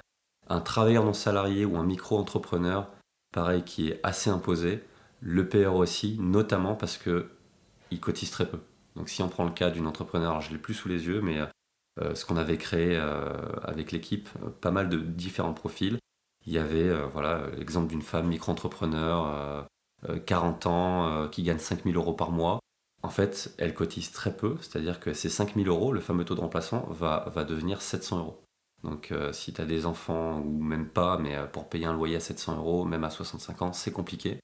[0.48, 2.88] Un travailleur non salarié ou un micro-entrepreneur,
[3.32, 4.84] pareil, qui est assez imposé.
[5.22, 8.60] Le PER aussi, notamment parce qu'il cotise très peu.
[8.96, 11.22] Donc si on prend le cas d'une entrepreneur, alors je l'ai plus sous les yeux,
[11.22, 11.40] mais
[12.02, 15.98] euh, ce qu'on avait créé euh, avec l'équipe, euh, pas mal de différents profils.
[16.46, 19.68] Il y avait voilà l'exemple d'une femme micro-entrepreneur,
[20.26, 22.60] 40 ans, qui gagne 5000 euros par mois.
[23.02, 26.42] En fait, elle cotise très peu, c'est-à-dire que ces 5000 euros, le fameux taux de
[26.42, 28.44] remplacement, va, devenir 700 euros.
[28.84, 32.20] Donc si tu as des enfants, ou même pas, mais pour payer un loyer à
[32.20, 34.40] 700 euros, même à 65 ans, c'est compliqué.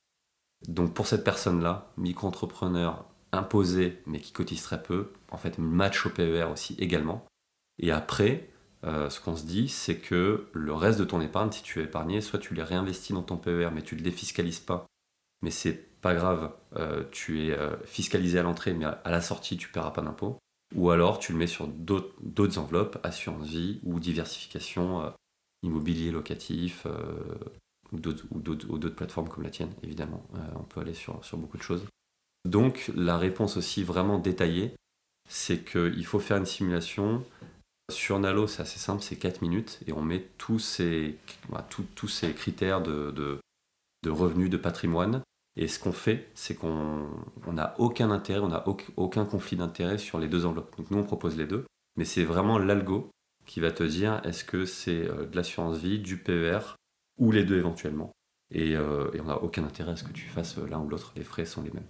[0.67, 6.09] Donc pour cette personne-là, micro-entrepreneur imposé, mais qui cotise très peu, en fait, match au
[6.09, 7.25] PER aussi également.
[7.77, 8.49] Et après,
[8.85, 11.85] euh, ce qu'on se dit, c'est que le reste de ton épargne, si tu es
[11.85, 14.85] épargné, soit tu les réinvestis dans ton PER, mais tu ne le défiscalises pas.
[15.41, 19.57] Mais c'est pas grave, euh, tu es euh, fiscalisé à l'entrée, mais à la sortie,
[19.57, 20.37] tu ne paieras pas d'impôt.
[20.75, 25.11] Ou alors tu le mets sur d'autres enveloppes, assurance vie ou diversification,
[25.63, 26.85] immobilier locatif,
[27.91, 30.23] ou d'autres plateformes comme la tienne, évidemment.
[30.55, 31.85] on peut aller sur, beaucoup de choses.
[32.45, 34.75] Donc la réponse aussi vraiment détaillée,
[35.27, 37.23] c'est qu'il faut faire une simulation
[37.91, 41.17] sur Nalo, c'est assez simple, c'est 4 minutes et on met tous ces,
[42.09, 43.11] ces critères de,
[44.03, 45.23] de, revenus, de patrimoine.
[45.57, 47.07] Et ce qu'on fait, c'est qu'on
[47.47, 48.65] n'a aucun intérêt, on n'a
[48.97, 50.75] aucun conflit d'intérêt sur les deux enveloppes.
[50.77, 51.65] Donc nous, on propose les deux,
[51.95, 53.09] mais c'est vraiment l'algo
[53.45, 56.59] qui va te dire est-ce que c'est euh, de l'assurance vie, du PER
[57.17, 58.11] ou les deux éventuellement.
[58.51, 61.23] Et, euh, on n'a aucun intérêt à ce que tu fasses l'un ou l'autre, les
[61.23, 61.87] frais sont les mêmes.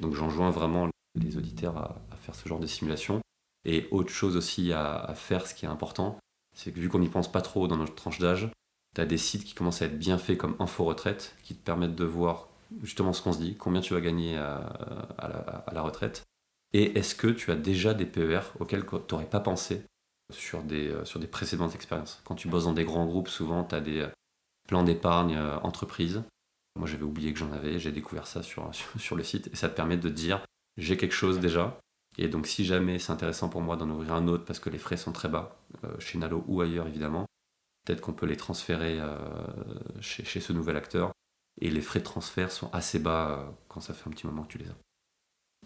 [0.00, 3.20] Donc j'enjoins vraiment les auditeurs à, à faire ce genre de simulation.
[3.64, 6.18] Et autre chose aussi à, faire, ce qui est important,
[6.56, 8.50] c'est que vu qu'on n'y pense pas trop dans notre tranche d'âge,
[8.94, 11.62] tu as des sites qui commencent à être bien faits comme Info Retraite, qui te
[11.62, 12.48] permettent de voir
[12.82, 16.24] justement ce qu'on se dit, combien tu vas gagner à, la, retraite,
[16.72, 19.82] et est-ce que tu as déjà des PER auxquels tu n'aurais pas pensé
[20.30, 22.20] sur des, euh, sur des précédentes expériences?
[22.24, 24.08] Quand tu bosses dans des grands groupes, souvent tu as des euh,
[24.68, 26.22] plans d'épargne euh, entreprise.
[26.76, 29.68] Moi j'avais oublié que j'en avais, j'ai découvert ça sur, sur, le site, et ça
[29.68, 30.44] te permet de dire
[30.76, 31.80] j'ai quelque chose déjà,
[32.18, 34.78] et donc, si jamais c'est intéressant pour moi d'en ouvrir un autre parce que les
[34.78, 37.26] frais sont très bas, euh, chez Nalo ou ailleurs évidemment,
[37.84, 39.16] peut-être qu'on peut les transférer euh,
[40.00, 41.12] chez, ce nouvel acteur.
[41.60, 44.42] Et les frais de transfert sont assez bas euh, quand ça fait un petit moment
[44.42, 44.76] que tu les as.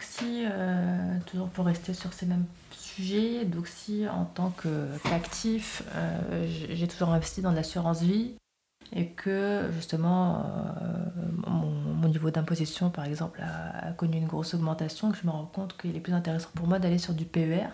[0.01, 0.45] Si,
[1.27, 5.83] toujours pour rester sur ces mêmes sujets, donc si en tant qu'actif,
[6.49, 8.35] j'ai toujours investi dans l'assurance vie,
[8.95, 15.17] et que justement euh, mon, niveau d'imposition par exemple a, connu une grosse augmentation, que
[15.17, 17.69] je me rends compte qu'il est plus intéressant pour moi d'aller sur du PER.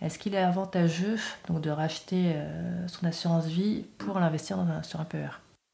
[0.00, 1.16] Est-ce qu'il est avantageux
[1.48, 5.28] donc, de racheter euh, son assurance vie pour l'investir sur un PER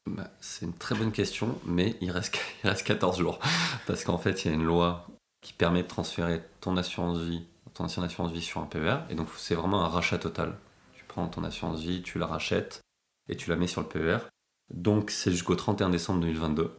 [0.05, 3.39] bah, C'est une très bonne question, mais il reste, il reste 14 jours.
[3.87, 5.07] Parce qu'en fait, il y a une loi
[5.41, 8.97] qui permet de transférer ton assurance vie, ton assurance vie sur un PER.
[9.09, 10.57] Et donc, c'est vraiment un rachat total.
[10.93, 12.81] Tu prends ton assurance vie, tu la rachètes
[13.29, 14.17] et tu la mets sur le PER.
[14.73, 16.75] Donc c'est jusqu'au 31 décembre 2022.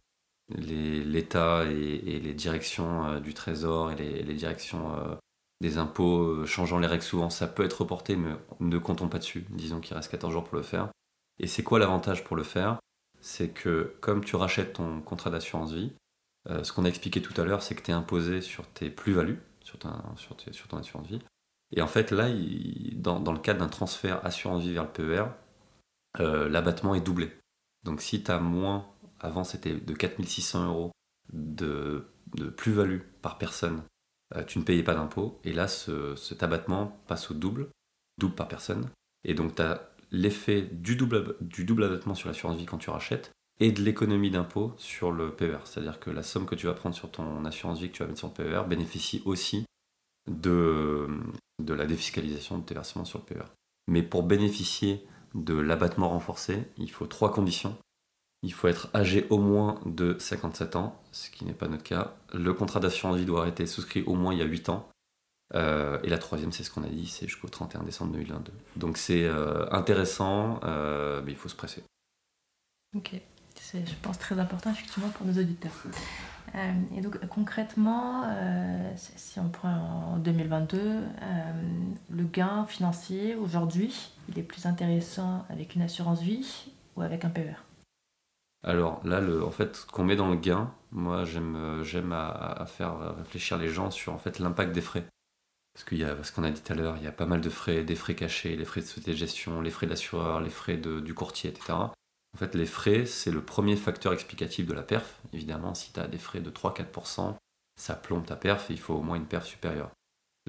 [0.49, 5.15] L'État et, les directions euh, du Trésor et les, directions euh,
[5.59, 9.19] des impôts euh, changeant les règles souvent, ça peut être reporté, mais ne comptons pas
[9.19, 9.45] dessus.
[9.49, 10.89] Disons qu'il reste 14 jours pour le faire.
[11.39, 12.79] Et c'est quoi l'avantage pour le faire?
[13.27, 15.91] C'est que comme tu rachètes ton contrat d'assurance vie,
[16.63, 19.41] ce qu'on a expliqué tout à l'heure, c'est que tu es imposé sur tes plus-values,
[19.59, 21.19] sur, ton assurance vie.
[21.75, 22.29] Et en fait, là,
[22.93, 25.25] dans, le cadre d'un transfert assurance vie vers le PER,
[26.49, 27.29] l'abattement est doublé.
[27.83, 28.85] Donc si tu as moins,
[29.19, 30.91] avant c'était de 4600 euros
[31.31, 32.05] de,
[32.57, 33.83] plus-value par personne,
[34.35, 35.39] euh, tu ne payais pas d'impôt.
[35.43, 37.69] Et là, ce, cet abattement passe au double,
[38.17, 38.89] double par personne.
[39.23, 42.89] Et donc tu as l'effet du double, du double abattement sur l'assurance vie quand tu
[42.89, 45.59] rachètes et de l'économie d'impôt sur le PER.
[45.65, 48.07] C'est-à-dire que la somme que tu vas prendre sur ton assurance vie que tu vas
[48.07, 49.65] mettre sur le PER bénéficie aussi
[50.29, 51.07] de,
[51.59, 53.45] de la défiscalisation de tes versements sur le PER.
[53.87, 57.75] Mais pour bénéficier de l'abattement renforcé, il faut trois conditions.
[58.43, 62.15] Il faut être âgé au moins de 57 ans, ce qui n'est pas notre cas.
[62.33, 64.87] Le contrat d'assurance vie doit été souscrit au moins il y a 8 ans.
[65.55, 68.51] Euh, et la troisième, c'est ce qu'on a dit, c'est jusqu'au 31 décembre 2022.
[68.75, 71.83] Donc c'est euh, intéressant, euh, mais il faut se presser.
[72.95, 73.11] Ok,
[73.55, 75.71] c'est, je pense, très important effectivement pour nos auditeurs.
[76.95, 78.23] Et donc concrètement,
[78.95, 79.69] si on prend
[80.13, 81.03] en 2022, euh,
[82.09, 87.29] le gain financier aujourd'hui, il est plus intéressant avec une assurance vie ou avec un
[87.29, 87.53] PER
[88.63, 92.65] Alors là, le, en fait, ce qu'on met dans le gain, moi j'aime, j'aime à,
[92.65, 95.05] faire réfléchir les gens sur en fait l'impact des frais.
[95.77, 97.27] Parce qu'il y a ce qu'on a dit tout à l'heure, il y a pas
[97.27, 100.41] mal de frais, des frais cachés, les frais de société de gestion, les frais d'assureur,
[100.41, 101.73] les frais de, du courtier, etc.
[101.73, 105.21] En fait, les frais, c'est le premier facteur explicatif de la perf.
[105.33, 107.35] Évidemment, si tu as des frais de 3-4%,
[107.79, 109.91] ça plombe ta perf et il faut au moins une perf supérieure.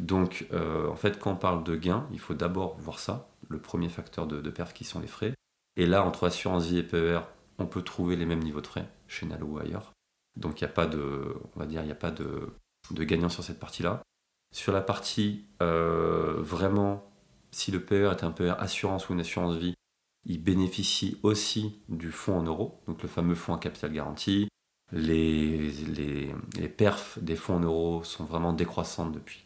[0.00, 3.90] Donc, en fait, quand on parle de gain, il faut d'abord voir ça, le premier
[3.90, 5.34] facteur de, de perf qui sont les frais.
[5.76, 7.20] Et là, entre assurance vie et PER,
[7.58, 9.92] on peut trouver les mêmes niveaux de frais chez Nalo ou ailleurs.
[10.36, 12.48] Donc, il n'y a pas de, on va dire, il a pas de,
[12.92, 14.02] de gagnant sur cette partie-là.
[14.54, 17.08] Sur la partie vraiment
[17.50, 19.74] si le PER est un PER assurance ou une assurance vie,
[20.26, 24.48] il bénéficie aussi du fonds en euros, donc le fameux fonds à capital garanti.
[24.90, 29.42] Les, les, perfs des fonds en euros sont vraiment décroissantes depuis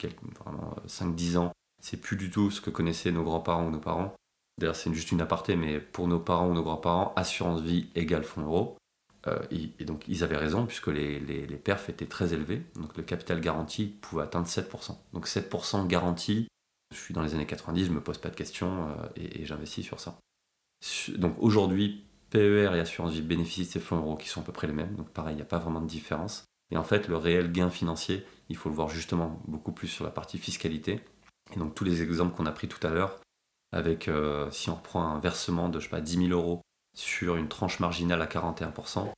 [0.87, 1.53] 5-10 ans.
[1.83, 4.15] C'est plus du tout ce que connaissaient nos grands-parents ou nos parents.
[4.59, 8.23] D'ailleurs, c'est juste une aparté, mais pour nos parents ou nos grands-parents, assurance vie égale
[8.23, 8.77] fonds euros.
[9.29, 12.63] Euh, et donc, ils avaient raison, puisque les, les, les, perfs étaient très élevés.
[12.75, 14.97] Donc, le capital garanti pouvait atteindre 7%.
[15.13, 16.49] Donc, 7% garanti,
[16.93, 19.85] je suis dans les années 90, je me pose pas de questions euh, et, j'investis
[19.85, 20.19] sur ça.
[21.17, 24.53] Donc aujourd'hui, PER et assurance vie bénéficient de ces fonds euros qui sont à peu
[24.53, 24.95] près les mêmes.
[24.97, 26.45] Donc pareil, il n'y a pas vraiment de différence.
[26.71, 30.05] Et en fait, le réel gain financier, il faut le voir justement beaucoup plus sur
[30.05, 31.01] la partie fiscalité.
[31.55, 33.21] Et donc tous les exemples qu'on a pris tout à l'heure,
[33.73, 36.63] avec euh, si on reprend un versement de je sais pas, 10 000 euros
[36.95, 39.11] sur une tranche marginale à 41%,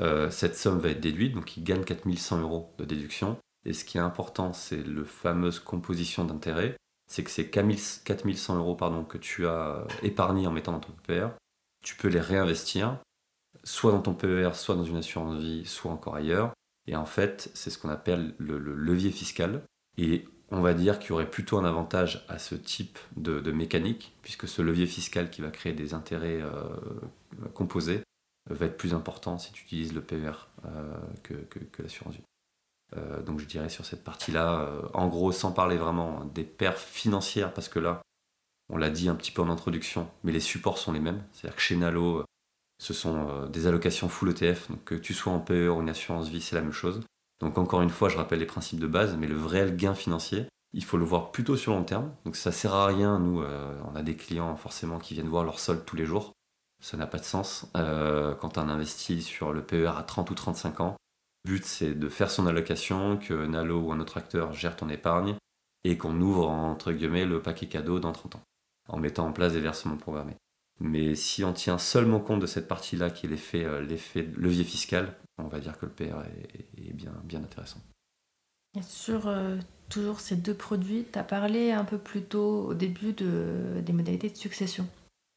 [0.00, 3.36] euh, cette somme va être déduite, donc il gagne 4100 euros de déduction.
[3.64, 6.76] Et ce qui est important, c'est le fameuse composition d'intérêt
[7.12, 11.28] c'est que ces 4100 euros pardon, que tu as épargnés en mettant dans ton PER,
[11.84, 12.96] tu peux les réinvestir,
[13.64, 16.54] soit dans ton PER, soit dans une assurance vie, soit encore ailleurs.
[16.86, 19.62] Et en fait, c'est ce qu'on appelle le, levier fiscal.
[20.52, 24.46] On va dire qu'il y aurait plutôt un avantage à ce type de, mécanique, puisque
[24.46, 26.62] ce levier fiscal qui va créer des intérêts euh,
[27.54, 28.02] composés
[28.48, 30.32] va être plus important si tu utilises le PER
[30.64, 32.22] euh, que l'assurance vie.
[32.96, 36.84] Euh, donc je dirais sur cette partie-là, euh, en gros, sans parler vraiment des perfs
[36.84, 38.02] financières, parce que là,
[38.68, 41.22] on l'a dit un petit peu en introduction, mais les supports sont les mêmes.
[41.32, 42.24] C'est-à-dire que chez Nalo, euh,
[42.78, 46.28] ce sont des allocations full ETF, donc que tu sois en PE ou en assurance
[46.28, 47.00] vie, c'est la même chose.
[47.42, 50.46] Donc encore une fois, je rappelle les principes de base, mais le vrai gain financier,
[50.72, 52.10] il faut le voir plutôt sur long terme.
[52.24, 55.58] Donc ça sert à rien, nous, on a des clients forcément qui viennent voir leur
[55.58, 56.32] solde tous les jours.
[56.82, 57.66] Ça n'a pas de sens.
[57.74, 60.96] quand on investit sur le PER à 30 ou 35 ans,
[61.44, 64.88] le but, c'est de faire son allocation, que Nalo ou un autre acteur gère ton
[64.88, 65.34] épargne
[65.84, 68.42] et qu'on ouvre, entre guillemets, le paquet cadeau dans 30 ans,
[68.88, 70.36] en mettant en place des versements programmés.
[70.80, 74.64] Mais si on tient seulement compte de cette partie-là, qui est l'effet, euh, l'effet levier
[74.64, 76.22] fiscal, on va dire que le PR
[76.76, 77.80] est, bien, bien intéressant.
[78.78, 82.74] Et sur euh, toujours ces deux produits, tu as parlé un peu plus tôt au
[82.74, 84.88] début de, des modalités de succession.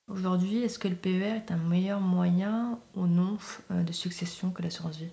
[0.08, 3.38] Aujourd'hui, est-ce que le PER est un meilleur moyen ou non
[3.72, 5.10] euh, de succession que l'assurance vie?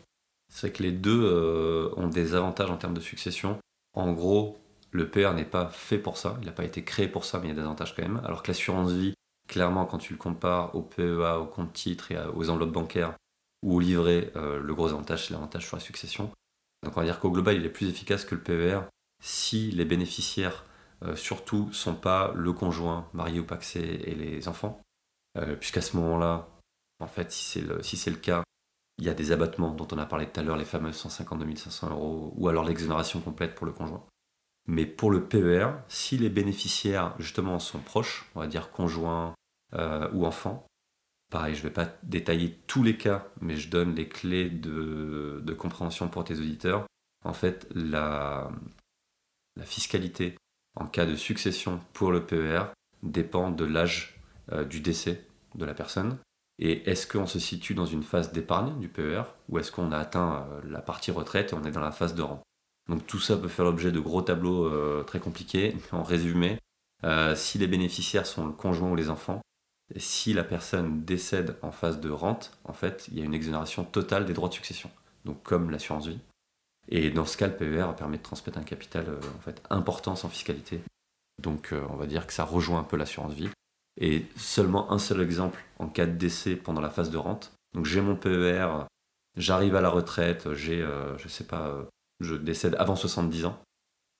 [0.52, 3.58] C'est que les deux euh, ont des avantages en termes de succession.
[3.94, 4.58] En gros,
[4.90, 7.46] le PR n'est pas fait pour ça, il n'a pas été créé pour ça, mais
[7.46, 8.20] il y a des avantages quand même.
[8.24, 9.14] Alors que l'assurance vie,
[9.48, 13.14] clairement, quand tu le compares au PEA, au compte titre et aux enveloppes bancaires
[13.62, 16.30] ou au livret, euh, le gros avantage, c'est l'avantage sur la succession.
[16.82, 18.80] Donc on va dire qu'au global, il est plus efficace que le PER
[19.24, 20.64] si les bénéficiaires,
[21.04, 24.80] euh, surtout, sont pas le conjoint, marié ou paxé et les enfants.
[25.60, 26.46] Puisqu'à ce moment-là,
[27.00, 28.42] en fait, si c'est le, si le cas,
[28.98, 31.56] il y a des abattements dont on a parlé tout à l'heure, les fameux 152
[31.56, 34.04] 500 euros, ou alors l'exonération complète pour le conjoint.
[34.66, 39.34] Mais pour le PER, si les bénéficiaires justement sont proches, on va dire conjoints
[39.74, 40.66] euh, ou enfants,
[41.32, 45.56] pareil, je ne vais pas détailler tous les cas, mais je donne les clés de,
[45.58, 46.84] compréhension pour tes auditeurs.
[47.24, 48.50] En fait, la,
[49.64, 50.36] fiscalité
[50.78, 52.64] en cas de succession pour le PER
[53.02, 56.18] dépend de l'âge euh, du décès de la personne
[56.58, 59.98] et est-ce qu'on se situe dans une phase d'épargne du PER ou est-ce qu'on a
[59.98, 62.42] atteint euh, la partie retraite et on est dans la phase de rente?
[62.88, 65.76] Donc tout ça peut faire l'objet de gros tableaux euh, très compliqués.
[65.92, 66.58] En résumé,
[67.34, 69.42] si les bénéficiaires sont le conjoint ou les enfants,
[70.00, 73.84] si la personne décède en phase de rente, en fait, il y a une exonération
[73.84, 74.90] totale des droits de succession,
[75.24, 76.20] donc comme l'assurance vie.
[76.88, 80.28] Et dans ce cas, le PER permet de transmettre un capital en fait important sans
[80.28, 80.80] fiscalité.
[81.40, 83.50] Donc on va dire que ça rejoint un peu l'assurance vie
[84.00, 87.52] et seulement un seul exemple en cas de décès pendant la phase de rente.
[87.74, 88.86] Donc j'ai mon PER,
[89.36, 91.84] j'arrive à la retraite, j'ai, euh, je sais pas, euh,
[92.20, 93.58] je décède avant 70 ans.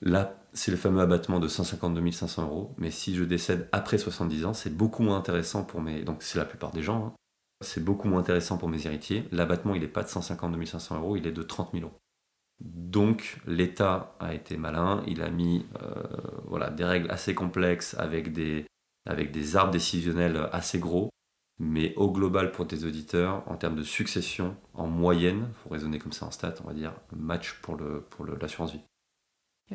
[0.02, 2.74] Là, c'est le fameux abattement de 152 500 euros.
[2.76, 6.02] Mais si je décède après 70 ans, c'est beaucoup moins intéressant pour mes.
[6.02, 7.06] Donc, c'est la plupart des gens.
[7.06, 7.12] Hein.
[7.60, 9.28] C'est beaucoup moins intéressant pour mes héritiers.
[9.30, 11.96] L'abattement, il n'est pas de 152 500 euros, il est de 30 000 euros.
[12.60, 15.04] Donc, l'État a été malin.
[15.06, 16.02] Il a mis euh,
[16.46, 18.66] voilà, des règles assez complexes avec des,
[19.54, 21.10] arbres décisionnels assez gros.
[21.60, 26.00] Mais au global, pour tes auditeurs, en termes de succession, en moyenne, il faut raisonner
[26.00, 27.76] comme ça en stats, on va dire match pour
[28.40, 28.80] l'assurance vie.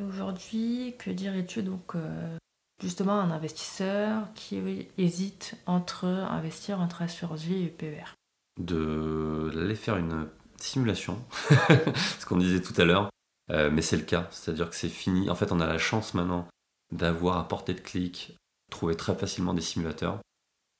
[0.01, 2.37] Aujourd'hui, que dirais-tu donc euh,
[2.81, 8.13] justement à un investisseur qui hésite entre investir entre assurance vie et PER
[8.59, 11.19] De aller faire une simulation,
[12.19, 13.09] ce qu'on disait tout à l'heure,
[13.49, 15.29] mais c'est le cas, c'est-à-dire que c'est fini.
[15.29, 16.47] En fait, on a la chance maintenant
[16.91, 18.35] d'avoir à portée de clic,
[18.71, 20.19] trouver très facilement des simulateurs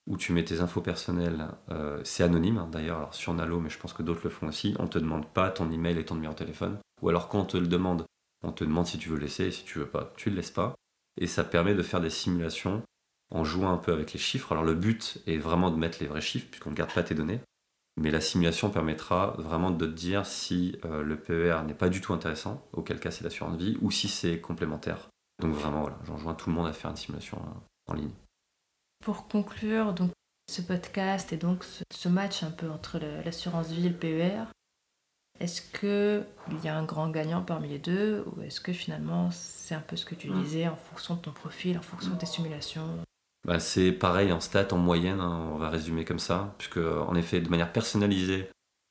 [0.08, 1.48] où tu mets tes infos personnelles.
[2.02, 4.74] c'est anonyme hein, d'ailleurs, sur Nalo, mais je pense que d'autres le font aussi.
[4.78, 6.78] On te demande pas ton email et ton numéro de téléphone.
[7.02, 8.04] Ou alors quand on te le demande,
[8.42, 10.36] on te demande si tu veux le laisser, et si tu veux pas, tu le
[10.36, 10.74] laisses pas.
[11.20, 12.82] Et ça permet de faire des simulations
[13.30, 14.52] en jouant un peu avec les chiffres.
[14.52, 17.14] Alors le but est vraiment de mettre les vrais chiffres, puisqu'on ne garde pas tes
[17.14, 17.40] données.
[17.96, 22.00] Mais la simulation permettra vraiment de te dire si euh, le PER n'est pas du
[22.00, 25.08] tout intéressant, auquel cas c'est l'assurance vie, ou si c'est complémentaire.
[25.40, 28.12] Donc vraiment, voilà, j'enjoins tout le monde à faire une simulation euh, en ligne.
[29.04, 30.12] Pour conclure, donc,
[30.48, 34.44] ce podcast et donc ce, match un peu entre l'assurance vie et le PER,
[35.40, 39.74] est-ce qu'il y a un grand gagnant parmi les deux ou est-ce que finalement c'est
[39.74, 40.42] un peu ce que tu hmm.
[40.42, 42.98] disais en fonction de ton profil, en fonction de tes simulations?
[43.46, 47.14] Bah, C'est pareil en stats, en moyenne, hein, on va résumer comme ça, puisque en
[47.14, 48.50] effet, de manière personnalisée,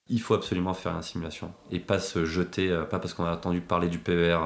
[0.10, 3.33] il faut absolument faire une simulation et pas se jeter, euh, pas parce qu'on a
[3.33, 4.39] entendu parler du PER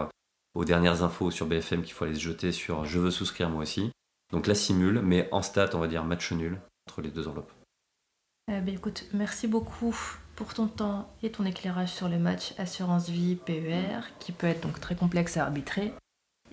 [0.56, 3.62] aux dernières infos sur BFM qu'il faut aller se jeter sur je veux souscrire moi
[3.62, 3.92] aussi.
[4.32, 6.60] Donc la simule, mais en stats, on va dire match nul
[6.90, 7.52] entre les deux enveloppes.
[8.52, 9.96] Eh ben, écoute, merci beaucoup
[10.42, 14.64] pour ton temps et ton éclairage sur le match assurance vie PER, qui peut être
[14.64, 15.94] donc très complexe à arbitrer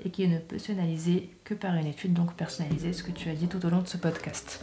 [0.05, 3.35] et qui ne peut s'analyser que par une étude donc personnalisée, ce que tu as
[3.35, 4.61] dit tout au long de ce podcast.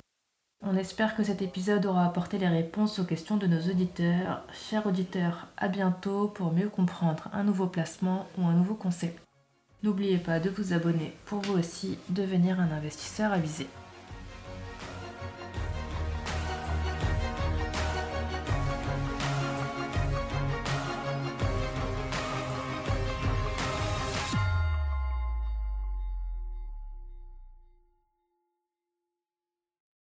[0.64, 4.44] On espère que cet épisode aura apporté les réponses aux questions de nos auditeurs.
[4.70, 9.20] Chers auditeurs, à bientôt pour mieux comprendre un nouveau placement ou un nouveau concept.
[9.82, 13.66] N'oubliez pas de vous abonner pour vous aussi devenir un investisseur avisé.